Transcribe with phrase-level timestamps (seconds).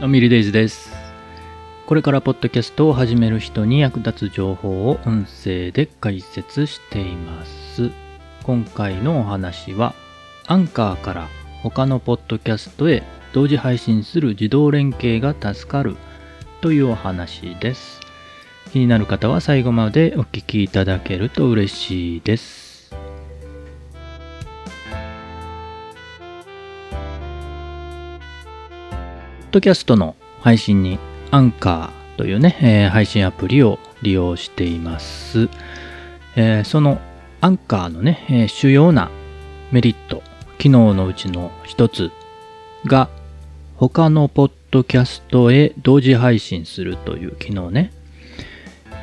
[0.00, 0.92] のミリデイズです。
[1.86, 7.90] これからポッドキャストを始める人に役立つ情報を音声で解説しています。
[8.42, 9.94] 今回のお話は、
[10.46, 11.28] アンカーから
[11.62, 13.02] 他のポッドキャストへ
[13.32, 15.96] 同時配信する自動連携が助かる
[16.60, 18.00] というお話です。
[18.72, 22.73] 気になる方は最後までお聞きいただけると嬉しいです。
[29.54, 30.98] ドキャストの配信に
[31.30, 35.48] アンカーというね、えー配信アプリを利用しています。
[36.34, 37.00] えーその
[37.40, 39.12] アンカーのね、えー主要な
[39.70, 40.24] メリット、
[40.58, 42.10] 機能のうちの一つ
[42.84, 43.08] が
[43.76, 47.92] 他のポッドキャストへ同時配信するという機能ね。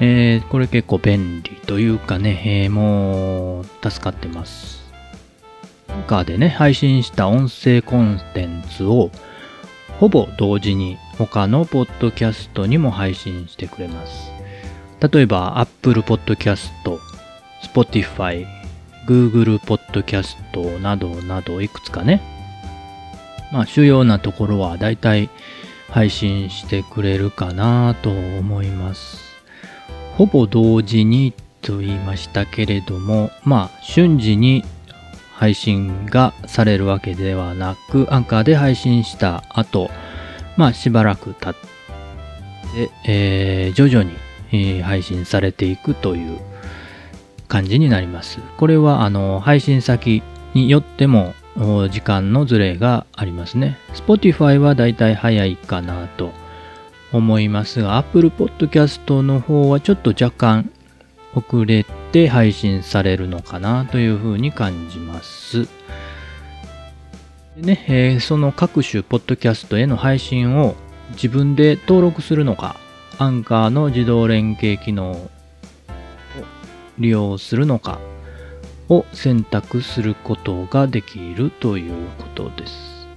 [0.01, 4.83] えーこれ結構便利というかね、えーもう助かってます。
[5.87, 9.11] アンカーでね、配信した音声コンテンツを
[10.01, 14.31] ほぼ同時に他のポッドキャストにも配信してくれます。
[14.99, 16.71] 例えば Apple Podcast、
[17.61, 18.47] Spotify、
[19.07, 22.19] Google Podcast などなどいくつかね。
[23.53, 25.29] まあ主要なところはだいたい
[25.91, 29.19] 配信してくれるかなと思います。
[30.17, 34.63] ほぼ同時にと言いましたけれども、まあ瞬時に
[35.41, 39.89] 配信がされるわけではなく、アンカーで配信した後、
[40.55, 41.53] まあしばらく経っ
[42.75, 44.07] て、えー徐々
[44.51, 46.37] に、配信されていくという
[47.47, 48.37] 感じになります。
[48.57, 50.21] これはあの配信先
[50.53, 51.33] によっても
[51.89, 53.79] 時間のずれがありますね。
[53.93, 56.33] Spotify はだいたい早いかなと
[57.11, 60.69] 思いますが、Apple Podcast の方はちょっと若干
[61.33, 65.67] 遅れて配信されるのかなというふうに感じます。
[67.55, 70.75] でね、えーその各種ポッドキャストへの配信を
[71.11, 72.75] 自分で登録するのか、
[73.17, 75.29] アンカーの自動連携機能を
[76.97, 77.99] 利用するのか
[78.89, 83.07] を選択することができるということです。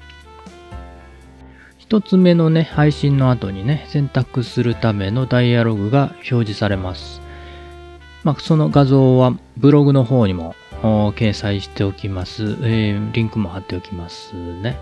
[1.79, 7.24] 一つ目のね、配信の後にね、選択するためのダイアログが表示されます。
[8.25, 14.77] まあ、その画像はブログの方にも掲載しておきます、えーリンクも貼っておきますね。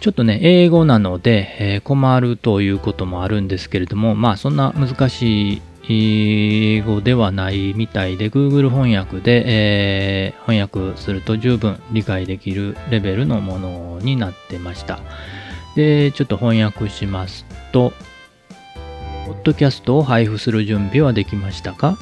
[0.00, 15.00] ちょっとね、英語なので、えー困るということもあるんですけれども、まあそんな難しい英語ではないみたいで、Google 翻訳で、えー翻訳すると十分理解できるレベルのものになってました。
[15.74, 17.92] で、ちょっと翻訳しますと、
[19.26, 21.98] ポッドキャストを配布する準備はできましたか？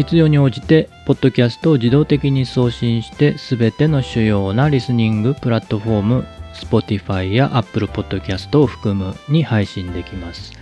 [0.00, 10.52] 必要に応じて、ポッドキャストを自動的に送信して、すべての主要なリスニングプラットフォーム、Spotify や Apple Podcast を含むに配信できます。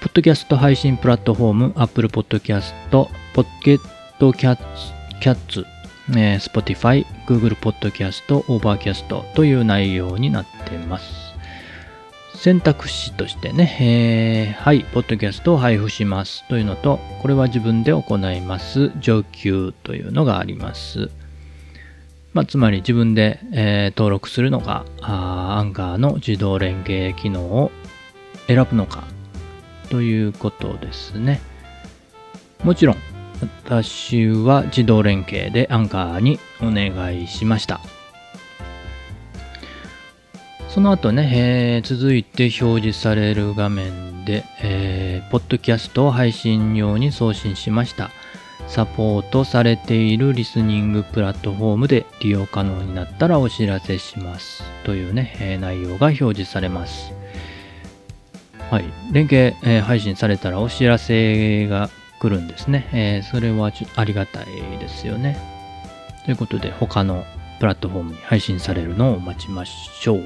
[0.00, 2.72] ポッドキャスト配信プラットフォーム、Apple Podcast、
[3.34, 3.80] Pocket
[5.20, 5.64] Cats、
[6.16, 11.31] え Spotify、Google Podcast、Overcast という内容になっています。
[12.34, 21.10] 選択肢としてね、えーはい、ポッドキャストを配布しますというのと、これは自分で行います上級というのがあります。
[22.32, 27.70] まあ、つまり自分で、えー登録するのか、アンカーの自動連携機能を
[28.46, 29.04] 選ぶのか
[29.90, 31.40] ということですね。
[32.64, 32.96] もちろん、
[33.64, 37.80] 私は自動連携でアンカーにお願いしました。
[40.72, 48.10] その後ね、えー続いて表示される画面で、えーポッドキャストを配信用に送信しました。
[48.68, 54.62] サポートされているリスニングプラットフォームで利用可能になったらお知らせします。
[54.84, 57.12] というね、えー内容が表示されます。
[58.70, 58.84] はい。
[59.12, 62.88] 連携、えー配信されたらお知らせが来るんですね。
[62.94, 64.46] えーそれはありがたい
[64.78, 65.38] ですよね。
[66.24, 67.26] ということで、他の
[67.60, 70.22] プラットフォームに配信されるのを待ちましょう。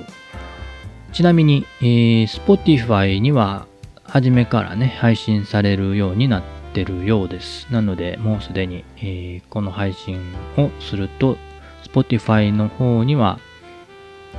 [1.12, 3.66] ちなみに、えー Spotify には
[4.04, 6.42] 初めからね、配信されるようになっ
[6.72, 7.66] てるようです。
[7.70, 10.20] なので、もうすでに、えーこの配信
[10.56, 11.38] をすると、
[11.84, 13.38] Spotify の方には、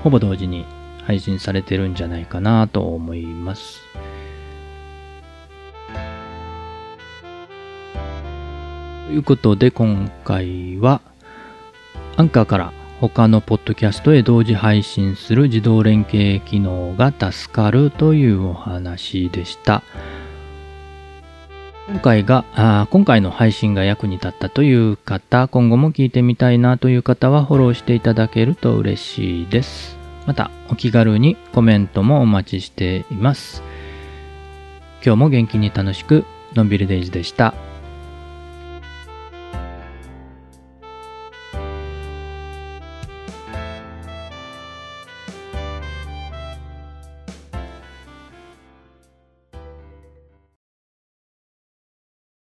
[0.04, 0.66] ほぼ同時に
[1.04, 3.82] 配信されてるんじゃないかなと思います。
[9.08, 11.02] ということで、今回は、
[12.18, 19.84] アンカーから他のポッドキャストへ同時配信する自動連携機能が助かるというお話でした。
[21.88, 29.96] 今回が、あ今回の配信が役に立ったという方、今後も聞いてみたいなという方はフォローしていただけると嬉しいです。
[30.26, 33.62] またお気軽にコメントもお待ちしています。
[35.06, 37.54] 今日も元気に楽しくのんびりデイズでした。